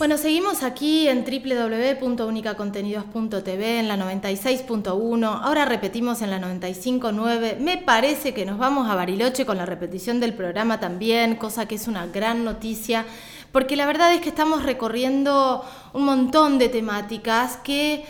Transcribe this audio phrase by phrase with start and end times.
[0.00, 5.40] Bueno, seguimos aquí en www.unicacontenidos.tv en la 96.1.
[5.42, 7.58] Ahora repetimos en la 95.9.
[7.58, 11.74] Me parece que nos vamos a Bariloche con la repetición del programa también, cosa que
[11.74, 13.04] es una gran noticia,
[13.52, 18.06] porque la verdad es que estamos recorriendo un montón de temáticas que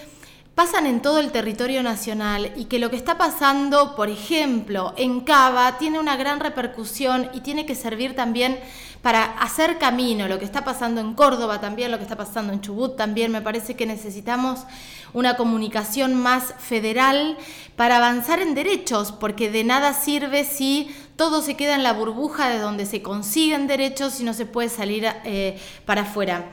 [0.60, 5.20] pasan en todo el territorio nacional y que lo que está pasando, por ejemplo, en
[5.20, 8.60] Cava, tiene una gran repercusión y tiene que servir también
[9.00, 12.60] para hacer camino, lo que está pasando en Córdoba también, lo que está pasando en
[12.60, 14.64] Chubut también, me parece que necesitamos
[15.14, 17.38] una comunicación más federal
[17.74, 22.50] para avanzar en derechos, porque de nada sirve si todo se queda en la burbuja
[22.50, 26.50] de donde se consiguen derechos y no se puede salir eh, para afuera.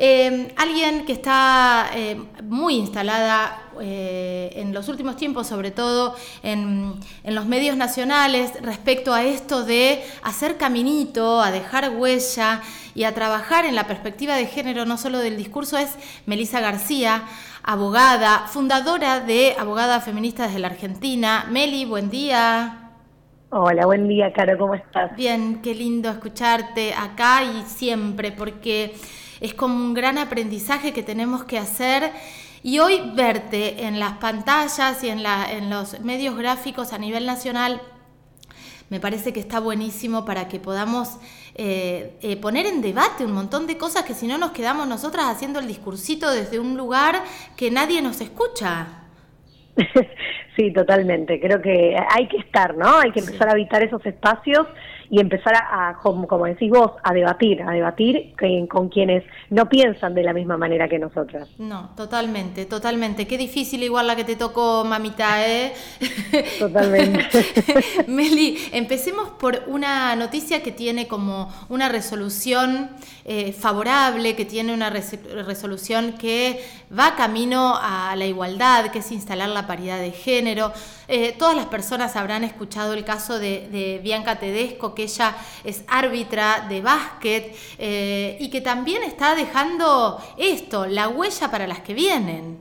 [0.00, 6.94] Eh, alguien que está eh, muy instalada eh, en los últimos tiempos, sobre todo en,
[7.24, 12.62] los medios nacionales, respecto a esto de hacer caminito, a dejar huella
[12.94, 17.24] y a trabajar en la perspectiva de género, no solo del discurso, es Melisa García,
[17.64, 21.46] abogada, fundadora de Abogadas Feministas de la Argentina.
[21.50, 22.92] Meli, buen día.
[23.50, 25.16] Hola, buen día, Caro, ¿cómo estás?
[25.16, 28.94] Bien, qué lindo escucharte acá y siempre, porque
[29.40, 32.12] es como un gran aprendizaje que tenemos que hacer.
[32.62, 37.24] Y hoy verte en las pantallas y en, la, en los medios gráficos a nivel
[37.24, 37.80] nacional
[38.90, 41.18] me parece que está buenísimo para que podamos
[41.54, 45.26] eh, eh, poner en debate un montón de cosas que si no nos quedamos nosotras
[45.26, 47.22] haciendo el discursito desde un lugar
[47.56, 49.04] que nadie nos escucha.
[50.56, 51.38] Sí, totalmente.
[51.38, 52.98] Creo que hay que estar, ¿no?
[52.98, 54.66] Hay que empezar a habitar esos espacios
[55.10, 58.34] y empezar a, como, decís vos, a debatir, a debatir
[58.68, 61.48] con, quienes no piensan de la misma manera que nosotras.
[61.58, 63.26] No, totalmente, totalmente.
[63.26, 65.72] Qué difícil igual la que te tocó, mamita, ¿eh?
[66.58, 67.44] Totalmente.
[68.06, 72.90] Meli, empecemos por una noticia que tiene como una resolución
[73.24, 76.60] eh, favorable, que tiene una resolución que
[76.96, 80.72] va camino a la igualdad, que es instalar la paridad de género.
[81.10, 86.66] Eh, todas las personas habrán escuchado el caso de, Bianca Tedesco, que ella es árbitra
[86.68, 92.58] de básquet eh, y que también está dejando esto, la huella para las que vienen.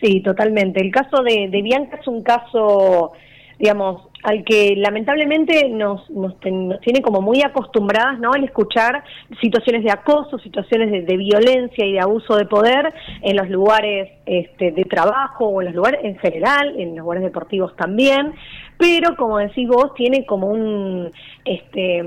[0.00, 0.80] Sí, totalmente.
[0.80, 3.12] El caso de, de Bianca es un caso,
[3.58, 8.32] digamos, al que lamentablemente nos, nos, tiene como muy acostumbradas ¿no?
[8.32, 9.04] al escuchar
[9.40, 14.72] situaciones de acoso, situaciones de, violencia y de abuso de poder en los lugares este,
[14.72, 18.32] de trabajo o en los lugares en general, en los lugares deportivos también,
[18.78, 21.10] pero como decís vos, tiene como un,
[21.44, 22.02] este,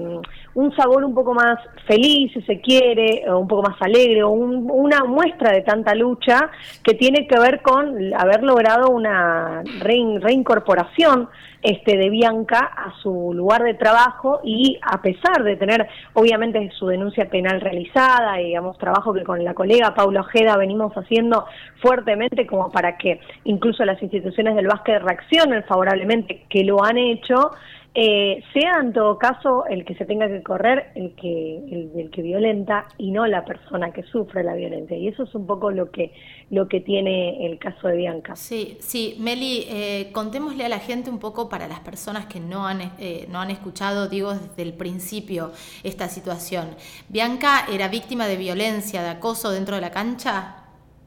[0.56, 5.04] un sabor un poco más feliz, si se quiere, un poco más alegre, o una
[5.04, 6.50] muestra de tanta lucha
[6.84, 11.30] que tiene que ver con haber logrado una reincorporación
[11.62, 16.88] este, de Bianca a su lugar de trabajo y a pesar de tener obviamente su
[16.88, 21.46] denuncia penal realizada y digamos trabajo que con la colega Paula Ojeda venimos haciendo
[21.82, 27.52] fuertemente como para que incluso las instituciones del básquet reaccionen favorablemente que lo han hecho
[28.00, 31.58] eh, sea en todo caso el que se tenga que correr el que
[31.96, 34.96] el, que violenta y no la persona que sufre la violencia.
[34.96, 36.14] Y eso es un poco lo que
[36.52, 38.36] lo que tiene el caso de Bianca.
[38.36, 39.16] Sí sí.
[39.20, 43.26] Meli eh, contémosle a la gente un poco para las personas que no han eh,
[43.32, 45.50] no han escuchado digo desde el principio
[45.84, 46.68] esta situación.
[47.10, 50.58] Bianca era víctima de violencia de acoso dentro de la cancha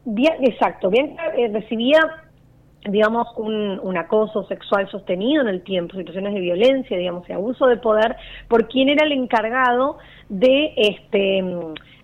[0.04, 0.90] Bien, exacto.
[0.90, 1.22] Bianca
[1.52, 2.00] recibía
[2.88, 7.76] digamos, un, acoso sexual sostenido en el tiempo, situaciones de violencia, digamos, de abuso de
[7.76, 8.16] poder,
[8.48, 9.98] por quien era el encargado
[10.28, 11.44] de este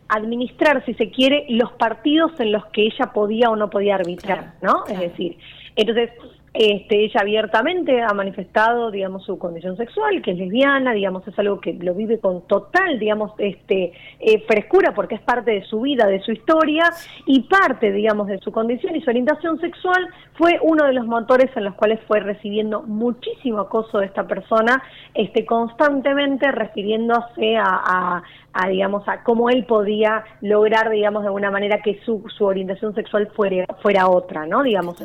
[0.09, 4.53] administrar, si se quiere, los partidos en los que ella podía o no podía arbitrar,
[4.63, 4.85] ¿no?
[4.87, 5.37] Es decir,
[5.75, 6.11] entonces
[6.59, 11.61] este, ella abiertamente ha manifestado, digamos, su condición sexual, que es lesbiana, digamos, es algo
[11.61, 16.07] que lo vive con total, digamos, este, eh, frescura porque es parte de su vida,
[16.07, 16.85] de su historia
[17.27, 20.09] y parte, digamos, de su condición y su orientación sexual
[20.39, 24.83] fue uno de los motores en los cuales fue recibiendo muchísimo acoso de esta persona,
[25.13, 28.23] este, constantemente refiriéndose a, a
[28.69, 33.29] digamos a cómo él podía lograr digamos de alguna manera que su, su orientación sexual
[33.35, 35.03] fuera fuera otra no digamos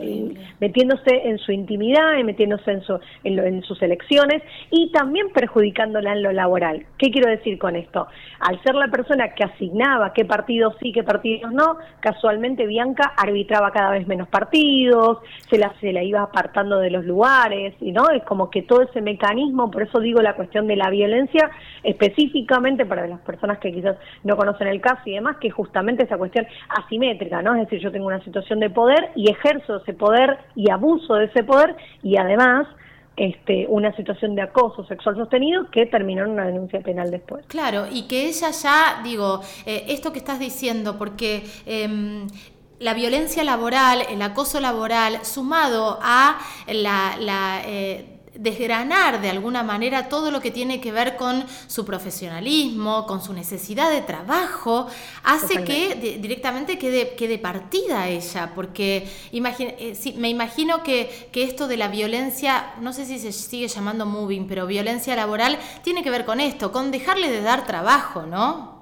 [0.59, 6.23] metiéndose en su intimidad y metiéndose en su en, sus elecciones y también perjudicándola en
[6.23, 6.85] lo laboral.
[6.97, 8.07] Qué quiero decir con esto
[8.39, 13.71] al ser la persona que asignaba qué partidos sí qué partidos no casualmente Bianca arbitraba
[13.71, 15.19] cada vez menos partidos
[15.49, 18.81] se la se la iba apartando de los lugares y no es como que todo
[18.81, 21.51] ese mecanismo por eso digo la cuestión de la violencia
[21.83, 26.03] específicamente para las personas personas que quizás no conocen el caso y demás, que justamente
[26.03, 27.55] esa cuestión asimétrica, ¿no?
[27.55, 31.25] Es decir, yo tengo una situación de poder y ejerzo ese poder y abuso de
[31.25, 32.67] ese poder y además
[33.17, 37.45] este, una situación de acoso sexual sostenido que terminó en una denuncia penal después.
[37.47, 42.27] Claro, y que ella ya, digo, eh, esto que estás diciendo, porque em,
[42.79, 47.61] la violencia laboral, el acoso laboral, sumado a la...
[47.65, 53.21] Eh, desgranar de alguna manera todo lo que tiene que ver con su profesionalismo, con
[53.21, 54.87] su necesidad de trabajo,
[55.23, 61.77] hace que directamente quede, quede partida ella, porque eh, me imagino que, que, esto de
[61.77, 66.25] la violencia, no sé si se sigue llamando moving, pero violencia laboral, tiene que ver
[66.25, 68.80] con esto, con dejarle de dar trabajo, ¿no?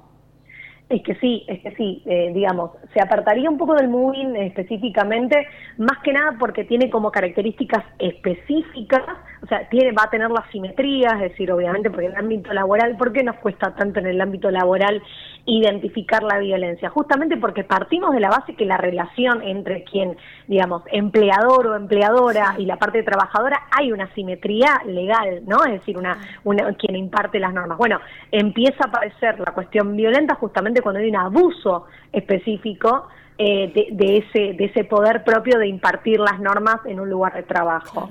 [0.90, 5.46] Es que sí, es que sí, eh, digamos, se apartaría un poco del moving específicamente,
[5.78, 9.04] más que nada porque tiene como características específicas,
[9.44, 12.52] o sea, tiene, va a tener la simetría, es decir, obviamente porque en el ámbito
[12.54, 15.00] laboral, ¿por qué nos cuesta tanto en el ámbito laboral
[15.46, 16.90] identificar la violencia?
[16.90, 22.56] Justamente porque partimos de la base que la relación entre quien, digamos, empleador o empleadora
[22.58, 25.64] y la parte trabajadora hay una simetría legal, ¿no?
[25.66, 27.78] Es decir, una, una quien imparte las normas.
[27.78, 28.00] Bueno,
[28.32, 34.54] empieza a aparecer la cuestión violenta justamente cuando hay un abuso específico eh, de, ese,
[34.54, 38.10] de ese poder propio de impartir las normas en un lugar de trabajo.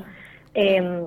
[0.55, 1.07] Em,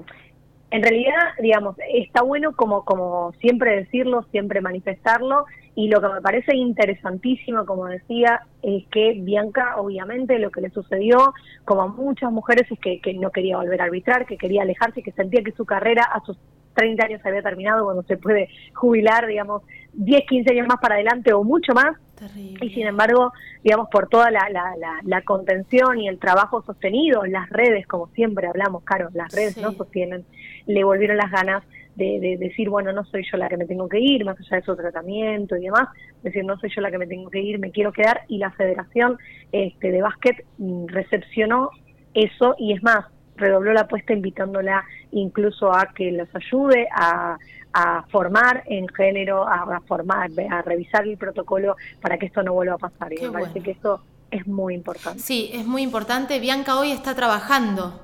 [0.69, 6.21] en realidad, digamos, está bueno como, como siempre decirlo, siempre manifestarlo, y lo que me
[6.21, 11.33] parece interesantísimo, como decía, es que Bianca, obviamente, lo que le sucedió,
[11.65, 15.01] como a muchas mujeres, es que, que no quería volver a arbitrar, que quería alejarse,
[15.01, 16.37] que sentía que su carrera a sus
[16.73, 19.63] 30 años había terminado, cuando se puede jubilar, digamos,
[19.93, 21.97] 10, 15 años más para adelante o mucho más.
[22.35, 23.33] Y sin embargo,
[23.63, 28.45] digamos, por toda la, la, la, contención y el trabajo sostenido, las redes, como siempre
[28.45, 30.23] hablamos, Caro, las redes no sostienen,
[30.67, 31.63] le volvieron las ganas
[31.95, 34.63] de, decir, bueno, no soy yo la que me tengo que ir, más allá de
[34.63, 35.89] su tratamiento y demás,
[36.23, 38.51] decir, no soy yo la que me tengo que ir, me quiero quedar, y la
[38.51, 39.17] Federación
[39.51, 41.69] este, de Básquet mm, recepcionó
[42.13, 43.05] eso, y es más,
[43.41, 47.37] redobló la apuesta invitándola incluso a que los ayude a,
[48.09, 52.77] formar en género, a, formar, a revisar el protocolo para que esto no vuelva a
[52.77, 53.13] pasar.
[53.13, 55.19] y me parece que eso es muy importante.
[55.19, 56.39] Sí, es muy importante.
[56.39, 58.01] Bianca hoy está trabajando.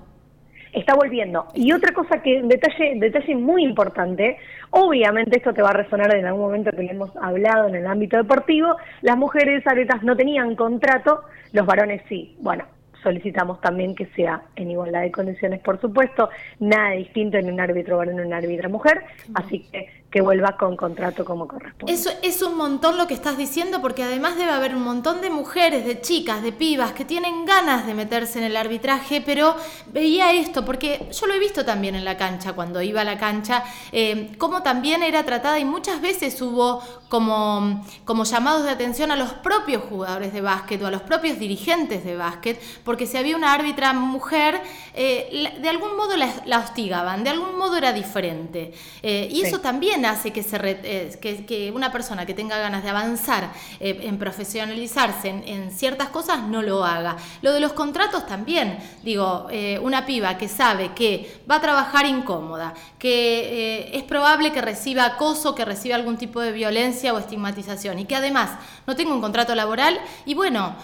[0.72, 1.48] Está volviendo.
[1.54, 4.38] Y otra cosa que, detalle, detalle muy importante,
[4.70, 7.88] obviamente esto te va a resonar en algún momento que le hemos hablado en el
[7.88, 12.38] ámbito deportivo, las mujeres atletas no tenían contrato, los varones sí.
[12.40, 12.66] Bueno,
[13.04, 16.30] solicitamos también que sea en igualdad de condiciones, por supuesto,
[16.60, 19.04] nada distinto en un árbitro varón o en una árbitra mujer,
[19.34, 21.92] así que que vuelva con contrato como corresponde.
[21.92, 25.30] Eso es un montón lo que estás diciendo, porque además debe haber un montón de
[25.30, 29.56] mujeres, de chicas, de pibas que tienen ganas de meterse en el arbitraje, pero
[29.88, 33.18] veía esto, porque yo lo he visto también en la cancha, cuando iba a la
[33.18, 39.12] cancha, eh, cómo también era tratada y muchas veces hubo como, como llamados de atención
[39.12, 43.18] a los propios jugadores de básquet o a los propios dirigentes de básquet, porque si
[43.18, 44.62] había una árbitra mujer,
[44.94, 48.74] eh, de algún modo la, hostigaban, de algún modo era diferente.
[49.04, 52.90] Eh, y eso también hace que, se eh, que, una persona que tenga ganas de
[52.90, 57.18] avanzar, eh, en profesionalizarse en, ciertas cosas, no lo haga.
[57.42, 62.06] Lo de los contratos también, digo, eh, una piba que sabe que va a trabajar
[62.06, 68.00] incómoda, que es probable que reciba acoso, que reciba algún tipo de violencia o estigmatización
[68.00, 68.52] y que además
[68.86, 70.76] no tenga un contrato laboral y bueno,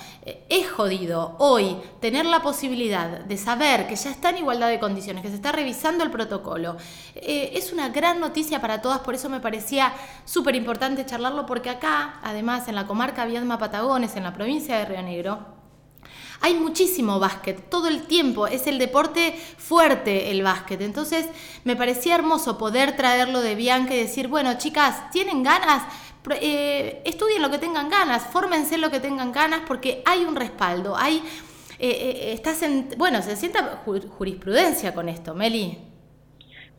[0.49, 5.23] es jodido hoy tener la posibilidad de saber que ya está en igualdad de condiciones,
[5.23, 6.77] que se está revisando el protocolo.
[7.15, 9.93] es una gran noticia para todas por eso me parecía
[10.25, 14.85] súper importante charlarlo, porque acá, además, en la comarca Viedma Patagones, en la provincia de
[14.85, 15.53] Río Negro,
[16.43, 20.81] hay muchísimo básquet, todo el tiempo, es el deporte fuerte el básquet.
[20.81, 21.25] Entonces
[21.63, 25.83] me parecía hermoso poder traerlo de Bianca y decir, bueno chicas, ¿tienen ganas?
[26.31, 30.97] Eh, estudien lo que tengan ganas, fórmense lo que tengan ganas porque hay un respaldo,
[30.97, 31.23] hay...
[31.79, 35.92] Eh, eh, estás en, bueno, se sienta jurisprudencia con esto, Meli.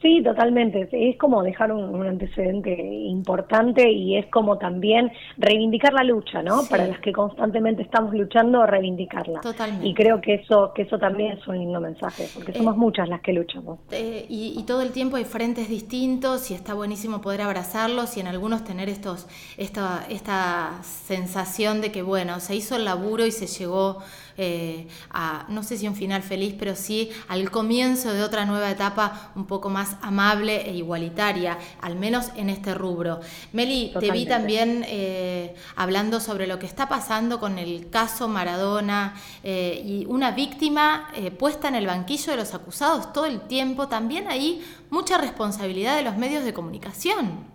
[0.04, 0.86] Sí, totalmente.
[0.92, 6.60] Es como dejar un, antecedente importante y es como también reivindicar la lucha, ¿no?
[6.68, 9.40] Para las que constantemente estamos luchando, reivindicarla.
[9.40, 9.88] Totalmente.
[9.88, 13.08] Y creo que eso que eso también es un lindo mensaje, porque eh, somos muchas
[13.08, 13.78] las que luchamos.
[13.92, 18.26] Eh, y, todo el tiempo hay frentes distintos y está buenísimo poder abrazarlos y en
[18.26, 23.46] algunos tener estos esta esta sensación de que bueno se hizo el laburo y se
[23.46, 24.00] llegó
[24.36, 28.70] eh, a, no sé si un final feliz, pero sí al comienzo de otra nueva
[28.70, 33.20] etapa un poco más amable e igualitaria, al menos en este rubro.
[33.52, 39.14] Meli, te vi también eh, hablando sobre lo que está pasando con el caso Maradona
[39.42, 44.28] eh, y una víctima puesta en el banquillo de los acusados todo el tiempo, también
[44.28, 47.54] ahí mucha responsabilidad de los medios de comunicación.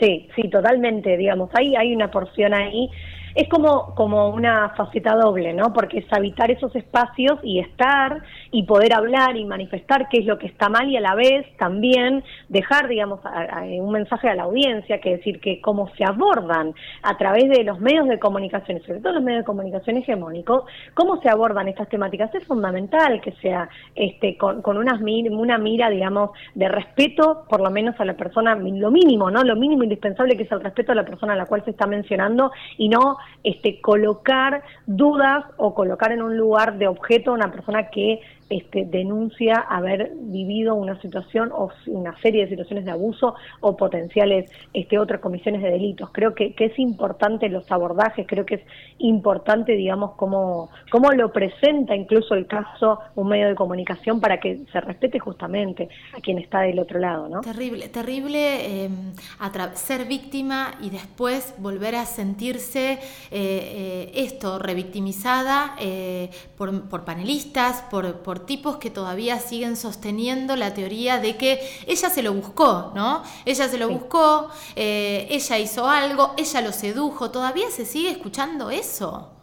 [0.00, 2.90] Sí, sí, totalmente, digamos, hay, hay una porción ahí
[3.36, 5.74] es como, como una faceta doble, ¿no?
[5.74, 10.38] Porque es habitar esos espacios y estar y poder hablar y manifestar qué es lo
[10.38, 13.20] que está mal y a la vez también dejar, digamos,
[13.78, 17.78] un mensaje a la audiencia, que decir que cómo se abordan a través de los
[17.78, 20.64] medios de comunicación, sobre todo los medios de comunicación hegemónicos,
[20.94, 22.34] cómo se abordan estas temáticas.
[22.34, 24.98] Es fundamental que sea este, con, con una,
[25.30, 29.44] una mira, digamos, de respeto, por lo menos a la persona, lo mínimo, ¿no?
[29.44, 31.86] Lo mínimo indispensable que es el respeto a la persona a la cual se está
[31.86, 37.52] mencionando y no este, colocar dudas o colocar en un lugar de objeto a una
[37.52, 43.34] persona que este, denuncia haber vivido una situación o una serie de situaciones de abuso
[43.60, 46.10] o potenciales este, otras comisiones de delitos.
[46.12, 48.62] Creo que, es importante los abordajes, creo que es
[48.98, 54.60] importante, digamos, cómo, cómo lo presenta incluso el caso un medio de comunicación para que
[54.72, 57.28] se respete justamente a quien está del otro lado.
[57.28, 57.40] ¿no?
[57.40, 58.88] Terrible, terrible eh,
[59.74, 62.98] ser víctima y después volver a sentirse eh,
[63.30, 65.76] eh, esto, revictimizada
[66.56, 72.22] por, por panelistas, por tipos que todavía siguen sosteniendo la teoría de que ella se
[72.22, 73.22] lo buscó, ¿no?
[73.44, 78.70] Ella se lo buscó, eh, ella hizo algo, ella lo sedujo, todavía se sigue escuchando
[78.70, 79.35] eso.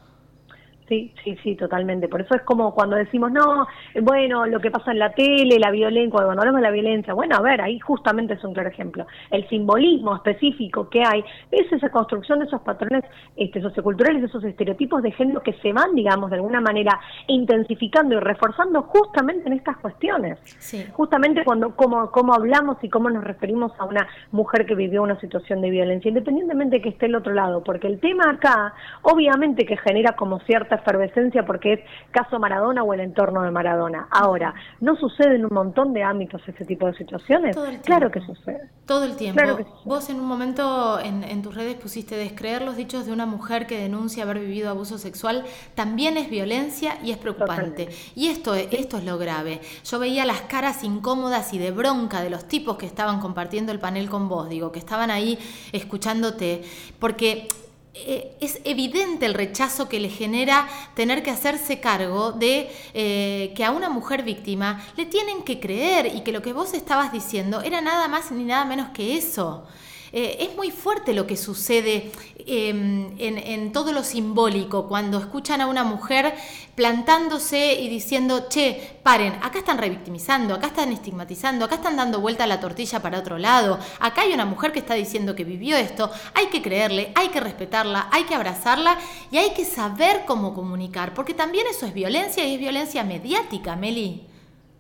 [0.94, 2.08] Sí, sí, sí, totalmente.
[2.08, 3.66] Por eso es como cuando decimos, no,
[4.04, 7.36] bueno, lo que pasa en la tele, la violencia, cuando hablamos de la violencia, bueno,
[7.36, 9.08] a ver, ahí justamente es un claro ejemplo.
[9.32, 13.04] El simbolismo específico que hay es esa construcción de esos patrones
[13.36, 18.20] este, socioculturales, esos estereotipos de género que se van, digamos, de alguna manera intensificando y
[18.20, 20.38] reforzando justamente en estas cuestiones.
[20.60, 20.86] Sí.
[20.92, 25.20] Justamente cuando, cómo, cómo hablamos y cómo nos referimos a una mujer que vivió una
[25.20, 29.66] situación de violencia, independientemente de que esté el otro lado, porque el tema acá, obviamente
[29.66, 31.80] que genera como cierta efervescencia porque es
[32.12, 34.08] caso Maradona o el entorno de Maradona.
[34.12, 37.58] Ahora, ¿no sucede en un montón de ámbitos ese tipo de situaciones?
[37.84, 38.70] Claro que sucede.
[38.86, 39.42] Todo el tiempo.
[39.86, 43.78] Vos en un momento en, tus redes pusiste descreer los dichos de una mujer que
[43.78, 45.44] denuncia haber vivido abuso sexual
[45.76, 47.90] también es violencia y es preocupante.
[48.16, 49.62] Y esto, esto es lo grave.
[49.86, 53.80] Yo veía las caras incómodas y de bronca de los tipos que estaban compartiendo el
[53.80, 55.38] panel con vos, digo, que estaban ahí
[55.72, 56.64] escuchándote,
[57.00, 57.48] porque
[57.96, 63.64] eh, es evidente el rechazo que le genera tener que hacerse cargo de eh, que
[63.64, 67.62] a una mujer víctima le tienen que creer y que lo que vos estabas diciendo
[67.62, 69.68] era nada más ni nada menos que eso.
[70.16, 72.12] Eh, es muy fuerte lo que sucede
[72.46, 76.36] em, en, todo lo simbólico cuando escuchan a una mujer
[76.76, 82.48] plantándose y diciendo, che, paren, acá están revictimizando, acá están estigmatizando, acá están dando vuelta
[82.48, 86.10] la tortilla para otro lado, acá hay una mujer que está diciendo que vivió esto,
[86.34, 88.98] hay que creerle, hay que respetarla, hay que abrazarla
[89.32, 93.76] y hay que saber cómo comunicar, porque también eso es violencia y es violencia mediática,
[93.76, 94.24] Meli.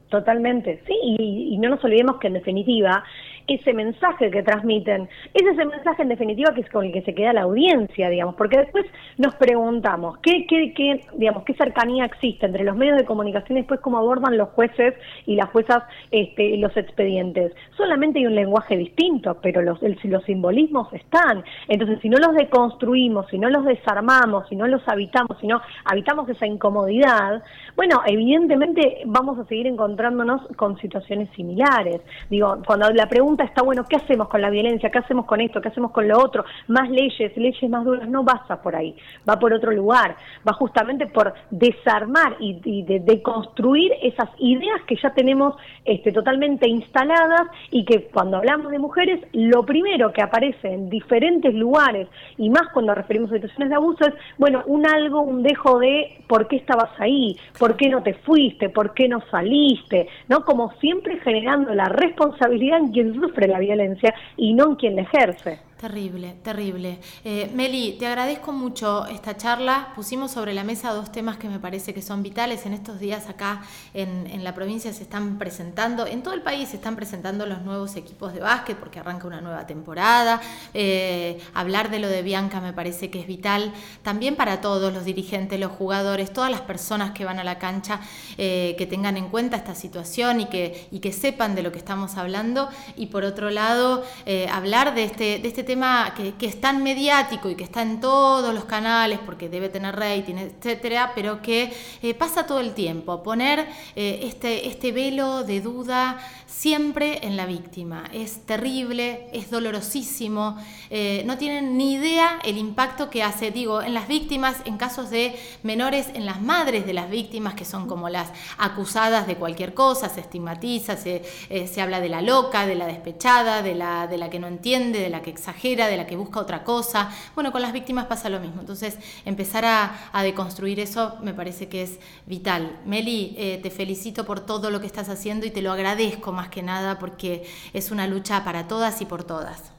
[0.10, 3.04] Totalmente, sí, y, no nos olvidemos que en definitiva
[3.48, 7.14] ese mensaje que transmiten, es ese mensaje en definitiva que es con el que se
[7.14, 8.86] queda la audiencia, digamos, porque después
[9.18, 13.62] nos preguntamos qué, qué, qué, digamos, qué cercanía existe entre los medios de comunicación y
[13.62, 14.94] después cómo abordan los jueces
[15.26, 17.54] y las juezas este, los expedientes.
[17.76, 21.44] Solamente hay un lenguaje distinto, pero los, los simbolismos están.
[21.68, 25.62] Entonces, si no los deconstruimos, si no los desarmamos, si no los habitamos, si no
[25.86, 27.44] habitamos esa incomodidad,
[27.76, 32.02] bueno, evidentemente vamos a seguir encontrándonos con situaciones similares.
[32.30, 34.92] Digo, cuando la pregunta está, bueno, ¿qué hacemos con la violencia?
[34.92, 35.62] ¿Qué hacemos con esto?
[35.62, 36.46] ¿Qué hacemos con lo otro?
[36.68, 38.96] Más leyes, leyes más duras, no pasa por ahí,
[39.28, 40.16] va por otro lugar,
[40.48, 47.48] va justamente por desarmar y, de, deconstruir esas ideas que ya tenemos este, totalmente instaladas
[47.72, 52.70] y que cuando hablamos de mujeres, lo primero que aparece en diferentes lugares y más
[52.74, 56.58] cuando referimos a situaciones de abuso es, bueno, un algo, un dejo de por qué
[56.58, 60.44] estabas ahí, por qué no te fuiste, por qué no saliste, ¿no?
[60.44, 65.04] Como siempre generando la responsabilidad en quien sufre la violencia y no en quien la
[65.04, 65.60] ejerce.
[65.84, 67.00] Terrible, terrible.
[67.26, 69.92] Eh, Meli, te agradezco mucho esta charla.
[69.98, 72.66] Pusimos sobre la mesa dos temas que me parece que son vitales.
[72.66, 73.64] En estos días acá
[73.94, 77.98] en, la provincia se están presentando, en todo el país se están presentando los nuevos
[77.98, 80.40] equipos de básquet porque arranca una nueva temporada.
[80.74, 83.74] Eh, hablar de lo de Bianca me parece que es vital.
[84.04, 88.00] También para todos los dirigentes, los jugadores, todas las personas que van a la cancha,
[88.38, 91.80] eh, que tengan en cuenta esta situación y que, y que sepan de lo que
[91.80, 92.70] estamos hablando.
[92.96, 94.06] Y por otro lado,
[94.50, 95.73] hablar de este, de este tema
[96.16, 100.36] que, es tan mediático y que está en todos los canales porque debe tener rating,
[100.36, 103.24] etcétera, pero que eh, pasa todo el tiempo.
[103.24, 108.04] Poner eh, este, este velo de duda siempre en la víctima.
[108.14, 110.58] Es terrible, es dolorosísimo,
[110.90, 115.10] eh, no tienen ni idea el impacto que hace, digo, en las víctimas, en casos
[115.10, 119.74] de menores, en las madres de las víctimas, que son como las acusadas de cualquier
[119.74, 121.24] cosa, se estigmatiza, se,
[121.68, 125.00] se habla de la loca, de la despechada, de la, de la que no entiende,
[125.00, 127.10] de la que exagera de la que busca otra cosa.
[127.36, 128.60] Bueno, con las víctimas pasa lo mismo.
[128.60, 132.80] Entonces, empezar a, deconstruir eso me parece que es vital.
[132.86, 136.50] Meli, eh, te felicito por todo lo que estás haciendo y te lo agradezco más
[136.50, 139.72] que nada porque es una lucha para todas y por todas.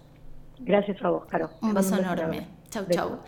[0.58, 1.50] Gracias a vos, Caro.
[1.60, 2.46] Un beso enorme.
[2.70, 3.18] Chau, chau.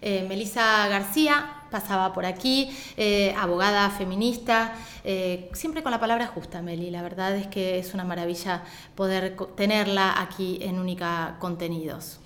[0.00, 6.62] Eh, Melissa García pasaba por aquí, eh, abogada feminista, eh, siempre con la palabra justa,
[6.62, 6.90] Meli.
[6.90, 8.62] La verdad es que es una maravilla
[8.94, 12.20] poder tenerla aquí en Única Contenidos.